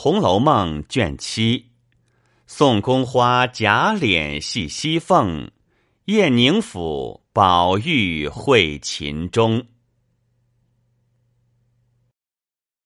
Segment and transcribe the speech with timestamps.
[0.00, 1.72] 红楼梦》卷七，
[2.46, 5.50] 宋宫花贾琏戏西凤，
[6.04, 9.66] 燕宁府宝玉会秦钟。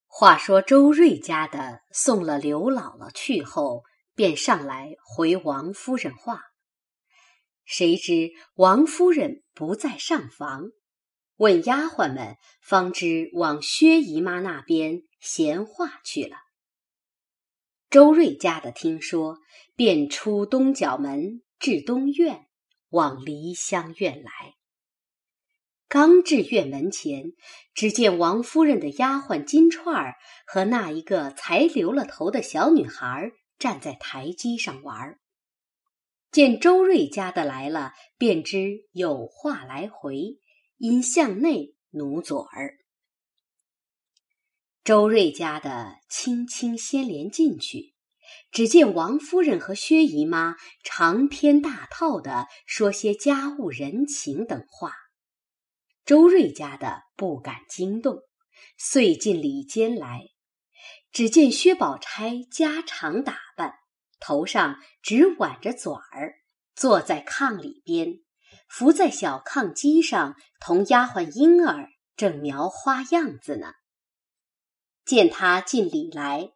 [0.07, 3.85] 话说周瑞家的送了刘姥姥去后，
[4.15, 6.41] 便上来回王夫人话。
[7.67, 10.71] 谁知王夫人不在上房，
[11.37, 16.39] 问丫鬟们，方知往薛姨妈那边闲话去了。
[17.93, 19.37] 周瑞家的听说，
[19.77, 22.47] 便出东角门，至东院，
[22.89, 24.33] 往梨香院来。
[25.89, 27.35] 刚至院门前，
[27.75, 30.15] 只见王夫人的丫鬟金钏儿
[30.47, 35.19] 和那一个才留了头的小女孩站在台阶上玩儿。
[36.31, 40.39] 见周瑞家的来了，便知有话来回，
[40.79, 42.79] 因向内努左儿。
[44.85, 47.95] 周瑞家的轻轻掀帘进去，
[48.51, 54.93] 只见王夫人和薛姨妈长篇大套的说些家务人情等话。
[56.05, 58.23] 周瑞家的不敢惊动，
[58.77, 60.23] 遂进里间来。
[61.13, 63.75] 只见薛宝钗家常打扮，
[64.19, 66.35] 头上只挽着嘴儿，
[66.75, 68.15] 坐在炕里边，
[68.69, 73.75] 伏在小炕基上，同丫鬟莺儿正描花样子呢。
[75.05, 76.53] 见他进里来，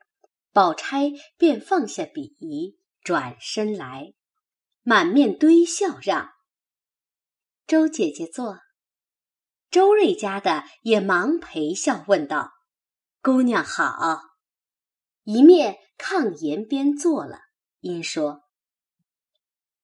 [0.52, 4.14] 宝钗便放下笔，转身来，
[4.82, 6.30] 满面堆笑，让
[7.66, 8.60] 周姐姐坐。
[9.70, 12.52] 周瑞家的也忙陪笑问道
[13.20, 14.20] ：“姑娘好。”
[15.24, 17.40] 一面炕沿边坐了，
[17.80, 18.42] 因说：“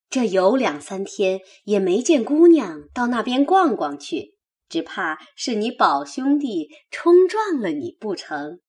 [0.08, 4.38] 这有两三天也没见姑娘到那边逛逛去。”
[4.72, 8.60] 只怕是你宝兄弟冲撞了你不成？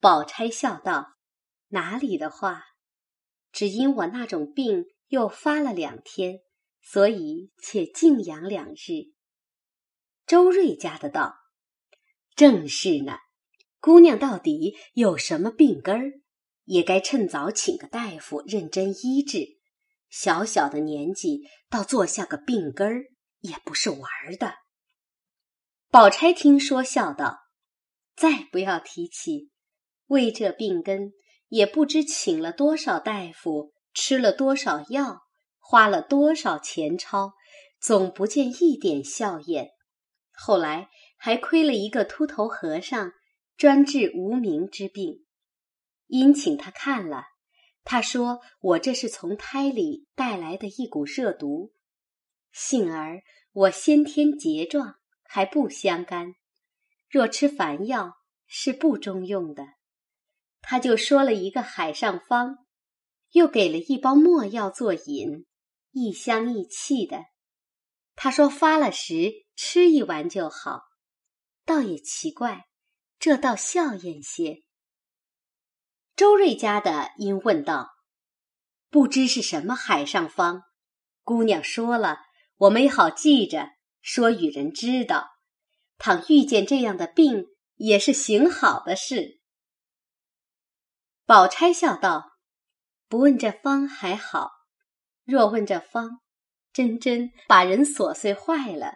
[0.00, 1.18] 宝钗笑道
[1.68, 2.64] ：“哪里的话，
[3.52, 6.38] 只因我那种病又发了两天，
[6.80, 9.12] 所以且静养两日。”
[10.26, 11.34] 周瑞家的道
[12.34, 13.18] ：“正是呢，
[13.80, 16.12] 姑娘到底有什么病根儿，
[16.64, 19.58] 也该趁早请个大夫认真医治。
[20.08, 23.04] 小小的年纪，倒做下个病根儿，
[23.40, 24.54] 也不是玩儿的。”
[25.96, 27.38] 宝钗听说，笑道
[28.14, 29.48] ：“再不要提起，
[30.08, 31.14] 为这病根，
[31.48, 35.22] 也不知请了多少大夫，吃了多少药，
[35.58, 37.32] 花了多少钱钞，
[37.80, 39.70] 总不见一点笑靥。
[40.34, 43.12] 后来还亏了一个秃头和尚，
[43.56, 45.24] 专治无名之病。
[46.08, 47.24] 因请他看了，
[47.84, 51.72] 他说我这是从胎里带来的一股热毒，
[52.52, 54.96] 幸而我先天结状。”
[55.28, 56.34] 还不相干，
[57.08, 58.14] 若吃凡药
[58.46, 59.64] 是不中用的。
[60.60, 62.58] 他就说了一个海上方，
[63.30, 65.46] 又给了一包墨药做饮，
[65.92, 67.24] 一香一气的。
[68.14, 70.82] 他说发了时吃一丸就好，
[71.64, 72.66] 倒也奇怪，
[73.18, 74.62] 这倒笑艳些。
[76.16, 77.90] 周瑞家的因问道
[78.90, 80.62] ：“不知是什么海上方？”
[81.22, 82.20] 姑娘说了，
[82.56, 83.75] 我没好记着。
[84.06, 85.26] 说与人知道，
[85.98, 89.40] 倘遇见这样的病，也是行好的事。
[91.24, 92.38] 宝钗笑道
[93.10, 94.52] ：“不问这方还好，
[95.24, 96.20] 若问这方，
[96.72, 98.94] 真真把人琐碎坏了。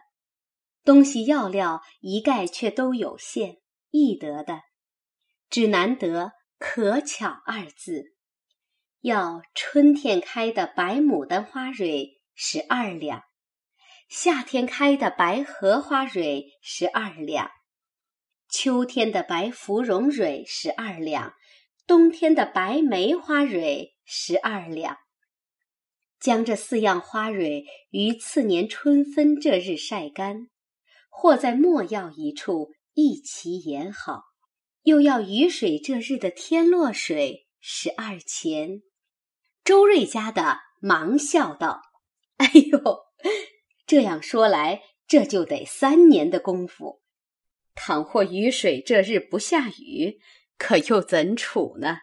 [0.85, 3.57] 东西药料一概却都有限，
[3.91, 4.61] 易得的，
[5.49, 8.15] 只难得可巧二字。
[9.01, 13.25] 要春天开的白牡丹花蕊十二两。”
[14.11, 17.49] 夏天开的白荷花蕊十二两，
[18.49, 21.35] 秋天的白芙蓉蕊十二两，
[21.87, 24.97] 冬天的白梅花蕊十二两。
[26.19, 30.49] 将这四样花蕊于次年春分这日晒干，
[31.09, 34.25] 或在墨药一处一齐研好。
[34.83, 38.83] 又要雨水这日的天落水十二钱。
[39.63, 41.81] 周瑞家的忙笑道
[42.39, 42.81] ：“哎呦！”
[43.91, 47.03] 这样说来，这就得三年的功夫。
[47.75, 50.21] 倘或雨水这日不下雨，
[50.57, 51.99] 可又怎处呢？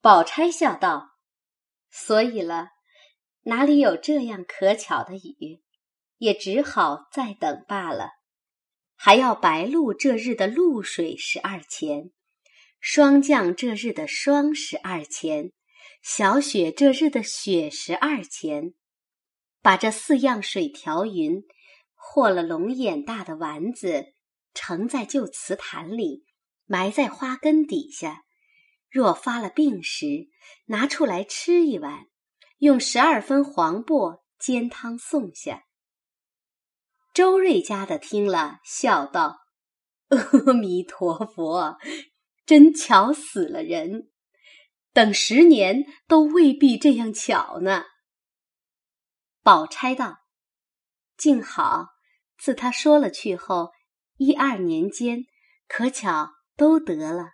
[0.00, 1.18] 宝钗笑道
[1.92, 2.70] ：“所以了，
[3.42, 5.62] 哪里有这样可巧的雨？
[6.16, 8.12] 也只好再等罢了。
[8.94, 12.10] 还要白露这日的露水十二钱，
[12.80, 15.52] 霜降这日的霜十二钱，
[16.00, 18.72] 小雪这日的雪十二钱。”
[19.60, 21.42] 把这四样水调匀，
[21.94, 24.14] 和了龙眼大的丸子，
[24.54, 26.24] 盛在旧瓷坛里，
[26.66, 28.24] 埋在花根底下，
[28.90, 30.28] 若发了病时，
[30.66, 32.06] 拿出来吃一碗，
[32.58, 35.64] 用十二分黄柏煎汤送下。
[37.12, 39.38] 周瑞家的听了，笑道
[40.08, 41.76] ：“阿弥陀佛，
[42.46, 44.10] 真巧死了人，
[44.92, 47.84] 等十年都未必这样巧呢。”
[49.48, 50.18] 宝钗道
[51.16, 51.86] ：“竟好，
[52.36, 53.72] 自他说了去后，
[54.18, 55.24] 一二年间，
[55.66, 57.30] 可巧都得了。”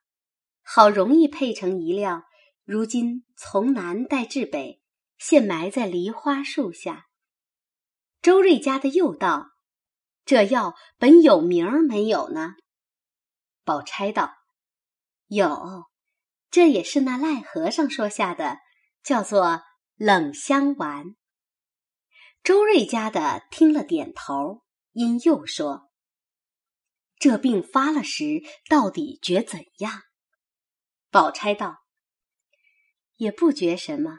[0.63, 2.23] 好容易配成一料，
[2.63, 4.81] 如今从南带至北，
[5.19, 7.07] 现埋在梨花树下。
[8.23, 9.49] 周瑞家的又道
[10.25, 12.55] ：“这药本有名儿没有呢？”
[13.67, 14.33] 宝钗道
[15.27, 15.87] ：“有，
[16.53, 18.59] 这也是那赖和尚说下的，
[19.03, 19.65] 叫做
[19.97, 21.17] 冷香丸。”
[22.45, 25.91] 周瑞家的听了点头，因又说
[27.17, 30.03] ：“这病发了时，到底觉怎样？”
[31.11, 31.85] 宝钗道
[33.17, 34.19] ：“也不觉什么，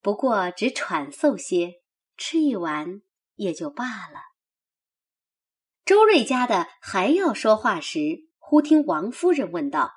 [0.00, 1.82] 不过只喘嗽些，
[2.16, 3.02] 吃一碗
[3.34, 4.20] 也就罢了。”
[5.84, 9.92] 周瑞家的还要说话时，忽听王夫人问道：“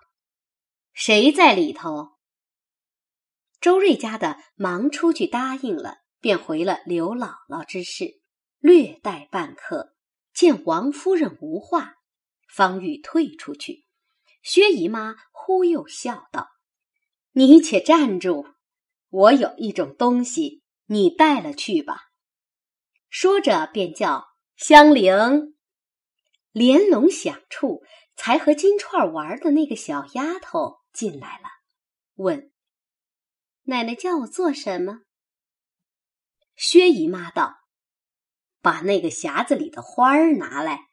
[0.91, 2.17] 谁在里头？”
[3.61, 8.19] 周瑞家的忙出去答应了，便回了刘姥姥之事。
[8.59, 9.95] 略待半刻，
[10.33, 11.95] 见王夫人无话，
[12.47, 13.85] 方欲退出去。
[14.41, 16.49] 薛姨妈忽又笑道
[17.31, 18.45] ：“你且站住，
[19.09, 22.09] 我有一种东西，你带了去吧。”
[23.09, 24.27] 说着，便叫
[24.57, 25.55] 香菱。
[26.51, 27.81] 莲笼响处，
[28.15, 31.45] 才和金钏玩的那个小丫头进来了，
[32.15, 32.51] 问
[33.63, 35.03] ：“奶奶叫我做什么？”
[36.61, 37.55] 薛姨妈道
[38.61, 40.87] ：“把那个匣子里的花儿拿来。”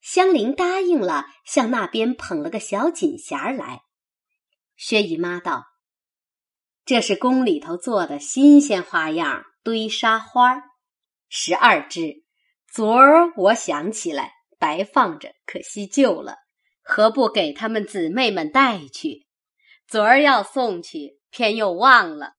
[0.00, 3.82] 香菱答应了，向那边捧了个小锦匣来。
[4.76, 5.64] 薛姨妈道
[6.86, 10.62] ：“这是宫里头做的新鲜花样堆沙花，
[11.28, 12.22] 十二只。
[12.72, 16.36] 昨儿我想起来，白放着，可惜旧了，
[16.84, 19.26] 何不给他们姊妹们带去？
[19.88, 22.34] 昨儿要送去，偏又忘了。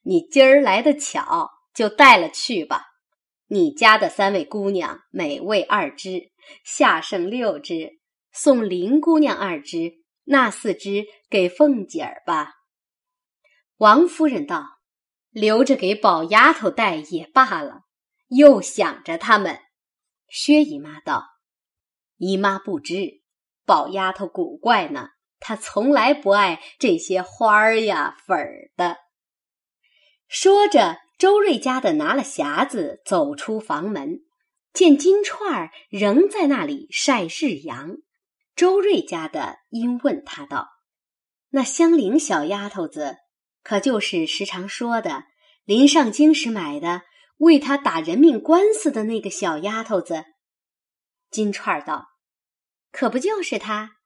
[0.00, 2.86] 你今儿来的巧，就带了去吧。
[3.46, 6.32] 你家的三位姑娘，每位二只。”
[6.64, 8.00] 下剩六只，
[8.32, 9.92] 送林姑娘二只，
[10.24, 12.54] 那四只给凤姐儿吧。
[13.76, 14.64] 王夫人道
[15.30, 17.82] ：“留着给宝丫头带也罢了。”
[18.28, 19.60] 又想着他们。
[20.28, 21.22] 薛姨妈道
[22.18, 23.22] ：“姨妈不知，
[23.64, 28.96] 宝丫头古怪呢，她从来不爱这些花儿呀粉儿的。”
[30.28, 34.20] 说着，周瑞家的拿了匣子，走出房门。
[34.72, 37.96] 见金钏儿仍在那里晒日阳，
[38.54, 40.68] 周瑞家的因问他道
[41.50, 43.16] ：“那香菱小丫头子，
[43.64, 45.24] 可就是时常说的
[45.64, 47.02] 临上京时买的，
[47.38, 50.24] 为他打人命官司的那个小丫头子？”
[51.32, 52.06] 金钏儿道
[52.92, 53.96] ：“可不就是她？”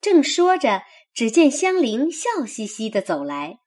[0.00, 3.58] 正说着，只见香菱笑嘻嘻的走来，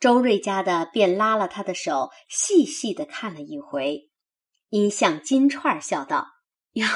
[0.00, 4.10] 周瑞家的便拉了她的手，细细的看了一回。
[4.68, 6.26] 因向金钏笑道
[6.74, 6.86] ：“哟，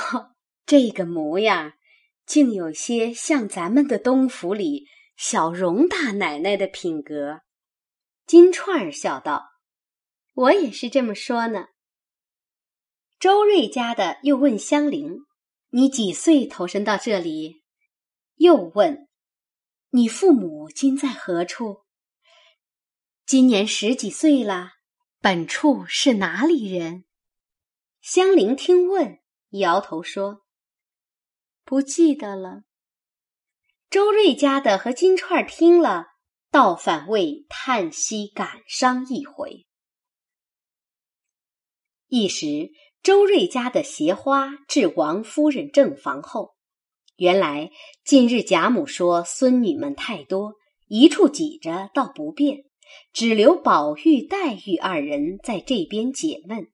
[0.66, 1.72] 这个模样，
[2.26, 4.86] 竟有些像咱们的东府里
[5.16, 7.40] 小荣大奶奶的品格。”
[8.26, 9.44] 金钏笑道
[10.34, 11.66] ：“我也是这么说呢。”
[13.18, 15.20] 周瑞家的又问香菱
[15.70, 17.62] ：“你几岁投身到这里？”
[18.36, 19.08] 又问
[19.90, 21.84] ：“你父母今在何处？”
[23.28, 24.70] 今年十几岁了，
[25.20, 27.04] 本处是哪里人？
[28.00, 29.18] 香菱听问，
[29.50, 30.46] 摇头说
[31.62, 32.62] ：“不记得了。”
[33.90, 36.06] 周瑞家的和金钏听了，
[36.50, 39.66] 倒反为叹息感伤一回。
[42.06, 42.70] 一时，
[43.02, 46.54] 周瑞家的携花至王夫人正房后，
[47.16, 47.70] 原来
[48.06, 50.54] 近日贾母说孙女们太多，
[50.86, 52.64] 一处挤着倒不便，
[53.12, 56.68] 只留宝玉、黛玉二人在这边解闷。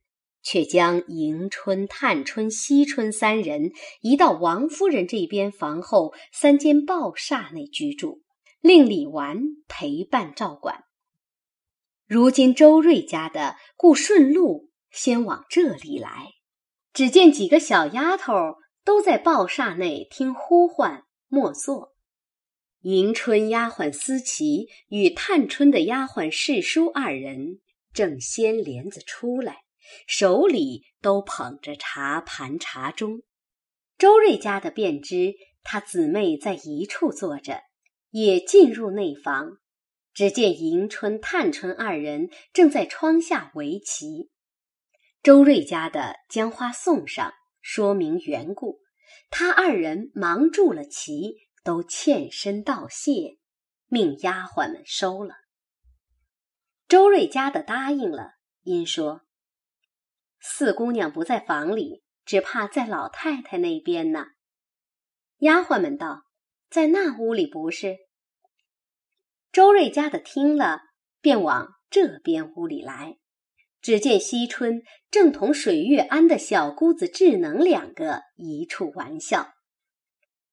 [0.46, 8.20] 却将迎春、探春、惜春三人移到王夫人这边房后三间抱厦内居住，
[8.60, 10.84] 令李纨陪伴照管。
[12.06, 16.32] 如今周瑞家的故顺路先往这里来，
[16.92, 18.34] 只见几个小丫头
[18.84, 21.93] 都在抱厦内听呼唤，默坐。
[22.84, 27.60] 迎春丫鬟思琪与探春的丫鬟世书二人
[27.94, 29.62] 正掀帘子出来。
[30.06, 33.22] 手里都捧着茶盘、茶盅。
[33.96, 37.62] 周瑞家的便知他姊妹在一处坐着，
[38.10, 39.56] 也进入内房。
[40.12, 44.30] 只见迎春、探春二人正在窗下围棋。
[45.22, 48.80] 周瑞家的将花送上，说明缘故。
[49.30, 53.38] 他二人忙住了棋，都欠身道谢，
[53.86, 55.34] 命丫鬟们收了。
[56.86, 59.22] 周瑞家的答应了，因说
[60.38, 64.26] ：“四姑娘不在房里，只怕在老太太那边呢。”
[65.40, 66.24] 丫鬟们道
[66.68, 67.96] ：“在那屋里不是。”
[69.50, 70.82] 周瑞家的听了，
[71.22, 73.16] 便往这边屋里来。
[73.80, 79.53] 只见惜春正同水月庵的小姑子智能两个一处玩笑。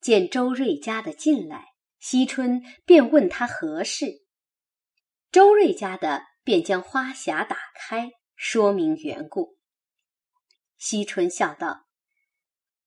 [0.01, 4.25] 见周瑞家的进来，惜春便问他何事。
[5.31, 9.58] 周瑞家的便将花匣打开，说明缘故。
[10.77, 11.86] 惜春笑道：“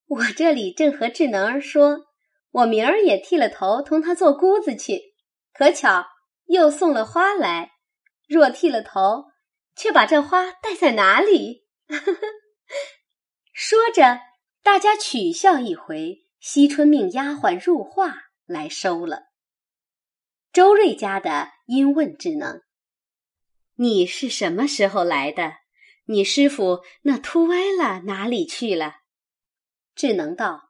[0.07, 2.07] 我这里正和智能儿说，
[2.51, 5.15] 我明儿也剃了头，同他做姑子去。”
[5.55, 6.05] 可巧
[6.47, 7.71] 又送了花来，
[8.27, 9.27] 若剃了头，
[9.77, 11.69] 却把这花戴在哪里？
[13.55, 14.19] 说着，
[14.65, 16.24] 大家取笑一回。
[16.47, 19.23] 惜春命丫鬟入画来收了。
[20.53, 22.61] 周瑞家的因问智能
[23.77, 25.55] ：“你是什么时候来的？
[26.05, 28.97] 你师傅那秃歪了哪里去了？”
[29.97, 30.69] 智能道：“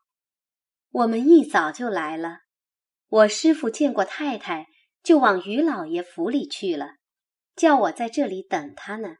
[0.90, 2.42] 我们一早就来了。
[3.08, 4.68] 我师傅见过太太。”
[5.02, 6.94] 就往于老爷府里去了，
[7.56, 9.16] 叫我在这里等他呢。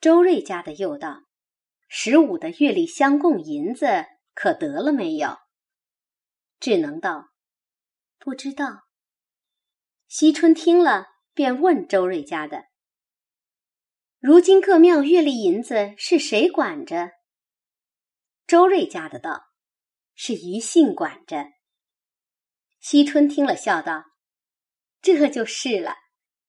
[0.00, 1.22] 周瑞家的又道
[1.88, 5.36] ：“十五的月例相供银子可得了没有？”
[6.60, 7.30] 智能道
[8.18, 8.82] ：“不知道。”
[10.08, 12.64] 惜春听了，便问周瑞家的
[14.18, 17.12] ：“如今各庙月例银子是谁管着？”
[18.46, 19.44] 周瑞家的道
[20.14, 21.46] ：“是于信管着。”
[22.80, 24.04] 惜春听了，笑道。
[25.02, 25.94] 这就是了，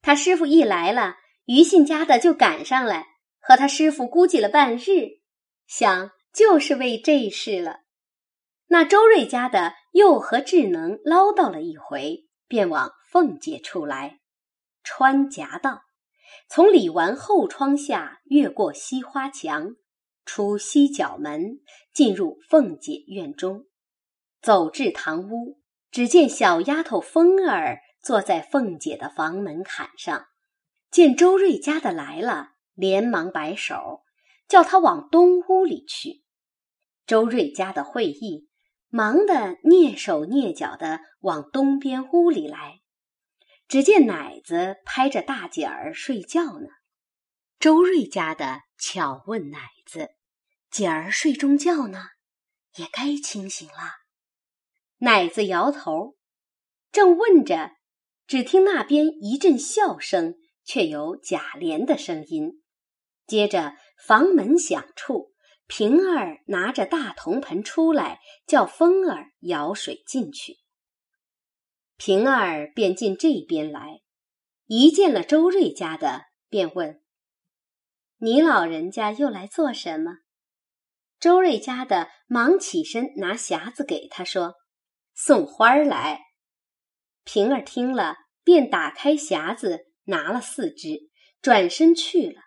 [0.02, 3.06] 他师傅一来了，于信家的就赶上来，
[3.40, 5.22] 和他师傅估计了半日，
[5.68, 7.82] 想就是为这事了。
[8.68, 14.20] 那周瑞家的又和智能唠叨了一回，便往凤姐处来，
[14.84, 15.82] 穿夹道，
[16.48, 19.76] 从李纨后窗下越过西花墙，
[20.26, 21.60] 出西角门，
[21.94, 23.66] 进入凤姐院中，
[24.42, 25.60] 走至堂屋，
[25.92, 27.80] 只见小丫头凤儿。
[28.04, 30.26] 坐在凤姐的房门槛上，
[30.90, 34.02] 见周瑞家的来了，连忙摆手，
[34.52, 36.24] 叫他往东屋里去。
[37.08, 38.50] 周瑞家的会意，
[38.90, 42.82] 忙得蹑手蹑脚的往东边屋里来。
[43.70, 46.68] 只见奶子拍着大姐儿睡觉呢。
[47.60, 50.10] 周瑞家的巧问奶子
[50.70, 52.04] ：“姐儿睡中觉呢，
[52.76, 54.02] 也该清醒了。”
[55.00, 56.18] 奶子摇头，
[56.92, 57.72] 正问着。
[58.28, 62.62] 只听那边一阵笑声，却有贾琏的声音。
[63.28, 65.32] 接着房门响处，
[65.68, 70.58] 平儿拿着大铜盆出来，叫风儿舀水进去。
[71.98, 74.02] 平儿便进这边来，
[74.66, 77.02] 一见了周瑞家的，便问
[78.18, 80.18] ：“你老人家又来做什么？”
[81.20, 84.56] 周瑞家的忙起身拿匣子给他说
[85.14, 86.22] ：“送花儿来。”
[87.24, 92.42] 平儿听了，便打开匣子，拿了四只，转身去了。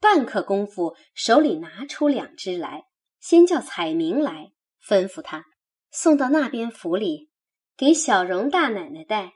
[0.00, 2.84] 半刻功夫，手里拿出两只来，
[3.20, 4.52] 先叫彩明来，
[4.82, 5.44] 吩咐他
[5.90, 7.30] 送到那边府里，
[7.76, 9.34] 给小荣大奶奶带。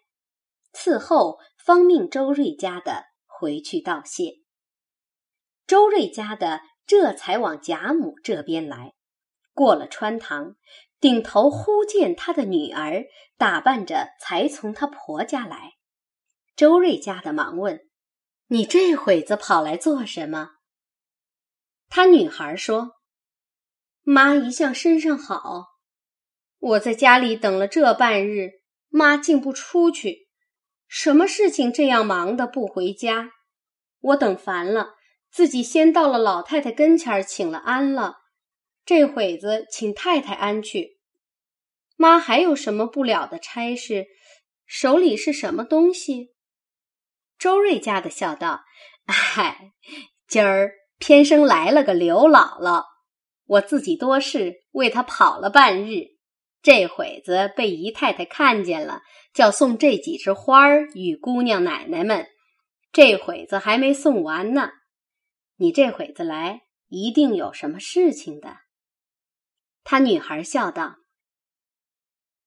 [0.73, 4.40] 伺候，方命周瑞家的回去道谢。
[5.66, 8.94] 周瑞家的这才往贾母这边来，
[9.52, 10.56] 过了穿堂。
[11.00, 13.04] 顶头忽见他的女儿
[13.37, 15.73] 打扮着，才从他婆家来。
[16.56, 17.78] 周瑞家的忙问
[18.48, 20.50] ：“你这会子跑来做什么？”
[21.88, 22.92] 他女孩说
[24.02, 25.66] ：“妈一向身上好，
[26.58, 28.50] 我在家里等了这半日，
[28.88, 30.28] 妈竟不出去，
[30.88, 33.30] 什么事情这样忙的不回家？
[34.00, 34.94] 我等烦了，
[35.30, 38.16] 自己先到了老太太跟前请了安了。
[38.84, 40.98] 这会子请太太安去。”
[41.96, 44.06] 妈还有什么不了的差事？
[44.66, 46.34] 手里是什么东西？
[47.44, 48.64] 周瑞家的笑道
[49.04, 49.72] ：“哎，
[50.26, 52.84] 今儿偏生来了个刘姥姥，
[53.44, 56.06] 我自己多事，为她跑了半日。
[56.62, 59.02] 这会子被姨太太看见了，
[59.34, 62.26] 叫送这几枝花儿与姑娘奶奶们。
[62.92, 64.70] 这会子还没送完呢。
[65.56, 68.56] 你这会子来，一定有什么事情的。”
[69.84, 70.96] 他女孩笑道。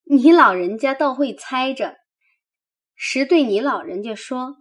[0.05, 1.97] 你老人家倒会猜着，
[2.95, 4.55] 时对你老人家说：“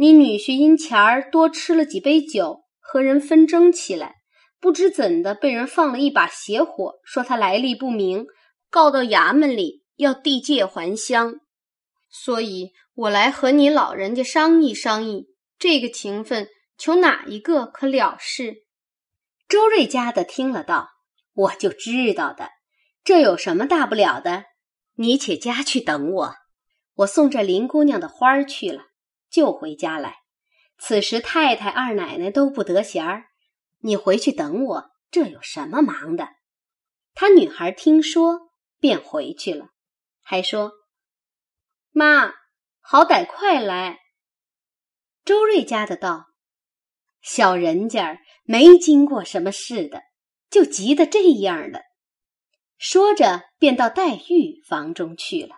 [0.00, 4.14] 你女婿因钱儿多吃了几杯酒，和人纷争起来，
[4.60, 8.24] 不知怎的被人放了一把邪火，说他来历不明，
[8.70, 11.40] 告到衙门里要地界还乡。
[12.08, 15.26] 所以我来和你老人家商议商议，
[15.58, 16.46] 这个情分，
[16.78, 18.66] 求哪一个可了事？”
[19.48, 20.90] 周瑞家的听了道
[21.34, 22.50] ：“我就知道的，
[23.02, 24.44] 这有什么大不了的？
[24.94, 26.34] 你且家去等我，
[26.94, 28.84] 我送这林姑娘的花儿去了，
[29.30, 30.16] 就回家来。
[30.78, 33.24] 此时太太、二奶奶都不得闲儿，
[33.80, 36.28] 你回去等我，这有什么忙的？”
[37.14, 39.70] 他女孩听说，便回去了，
[40.22, 40.72] 还说
[41.90, 42.32] ：“妈，
[42.80, 43.98] 好歹快来。”
[45.24, 46.26] 周瑞家的道。
[47.20, 50.02] 小人家没经过什么事的，
[50.48, 51.82] 就急得这样的。
[52.78, 55.56] 说着，便到黛玉房中去了。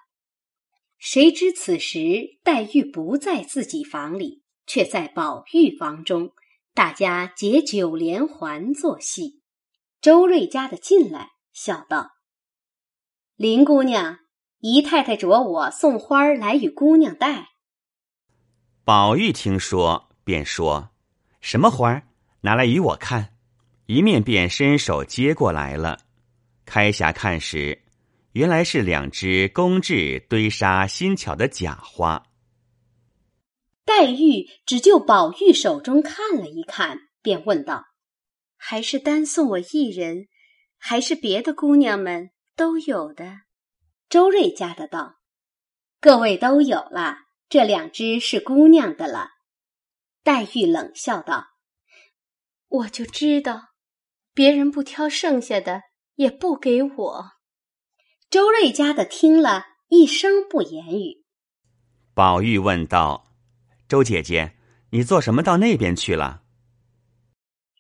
[1.00, 6.33] 谁知此时黛玉不在自己房里，却在宝玉房中，
[6.75, 9.40] 大家解九连环做戏。
[10.02, 12.11] 周瑞家的进来，笑道
[13.35, 14.19] ：“林姑娘，
[14.59, 17.49] 姨太太着我送花来与姑娘带。”
[18.85, 20.90] 宝玉听说，便说。
[21.40, 22.02] 什么花？
[22.42, 23.33] 拿来与我看。
[23.87, 26.00] 一面便伸手接过来了，
[26.66, 27.83] 开匣看时，
[28.33, 32.27] 原来是两只工制堆沙新巧的假花。
[33.85, 37.87] 黛玉只就宝玉手中看了一看，便问道
[38.57, 40.29] ：“还是单送我一人，
[40.79, 43.41] 还是别的姑娘们都有的？”
[44.09, 45.17] 周瑞家的道
[46.01, 47.17] ：“各位都有了，
[47.49, 49.31] 这两只是姑娘的了。”
[50.23, 51.47] 黛玉冷笑道
[52.69, 53.71] ：“我就知道，
[54.33, 55.83] 别人不挑剩下的，
[56.15, 57.31] 也不给我。”
[58.31, 61.25] 周瑞家的听了一声不言语。
[62.15, 63.27] 宝玉问道
[63.89, 64.57] ：“周姐姐，
[64.91, 66.45] 你做什么到那边去了？”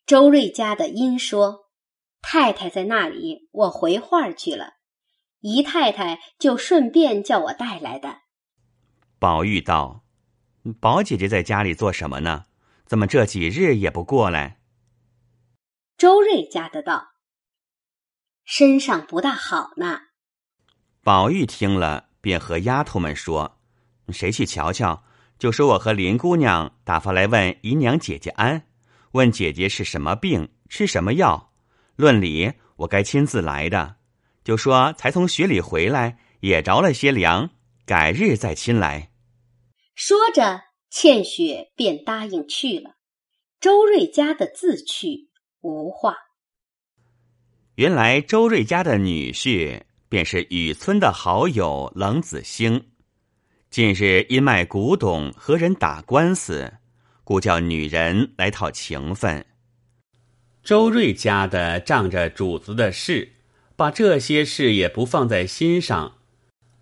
[0.04, 1.70] 周瑞家的因说
[2.20, 4.74] ：“太太在那里，我回话去了。
[5.38, 8.22] 姨太太就顺便叫我带来的。”
[9.20, 10.04] 宝玉道。
[10.78, 12.46] 宝姐姐在家里做什么呢？
[12.86, 14.60] 怎么这几日也不过来？
[15.96, 17.12] 周瑞家的道
[18.44, 20.00] ：“身上不大好呢。”
[21.10, 23.58] 宝玉听了，便和丫头们说
[24.14, 25.02] ：“谁去瞧瞧？
[25.40, 28.68] 就说我和林姑娘打发来问姨娘姐姐安，
[29.10, 31.52] 问姐姐是什么病，吃什么药。
[31.96, 33.96] 论理我该亲自来的，
[34.44, 37.50] 就说才从雪里回来，也着了些凉，
[37.84, 39.10] 改日再亲来。”
[39.96, 42.92] 说着，倩雪便答应去了。
[43.58, 45.28] 周瑞家的自去
[45.60, 46.14] 无话。
[47.74, 52.84] 原来周瑞家的女婿便是雨村的好友冷子兴，
[53.70, 56.72] 近日因卖古董和人打官司，
[57.22, 59.46] 故叫女人来讨情分。
[60.64, 63.34] 周瑞家的仗着主子的事，
[63.76, 66.16] 把这些事也不放在心上。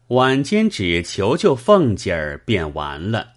[0.07, 3.35] 晚间只求求凤姐儿便完了。